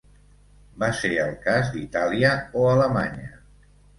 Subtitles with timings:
[0.83, 3.29] Va ser el cas d’Itàlia o Alemanya.